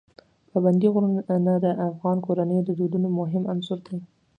پابندی 0.49 0.87
غرونه 0.93 1.53
د 1.65 1.67
افغان 1.89 2.17
کورنیو 2.25 2.65
د 2.67 2.69
دودونو 2.79 3.07
مهم 3.19 3.43
عنصر 3.53 3.77
دی. 3.87 3.97